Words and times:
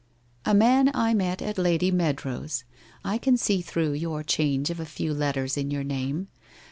'A 0.51 0.55
man 0.55 0.89
I 0.95 1.13
met 1.13 1.43
at 1.43 1.59
Lady 1.59 1.91
Meadrow's. 1.91 2.63
I 3.05 3.19
can 3.19 3.37
see 3.37 3.61
through 3.61 3.91
your 3.93 4.23
change 4.23 4.71
of 4.71 4.79
a 4.79 4.85
few 4.87 5.13
letters 5.13 5.57
in 5.57 5.69
your 5.69 5.83
name. 5.83 6.27